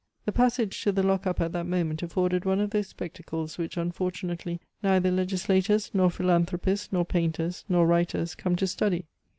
[0.25, 3.77] The passage to the lock up at that moment afforded one of those spectacles which,
[3.77, 9.05] unfortunately, neither legislators, nor philanthropists, nor painters, nor writers come to study.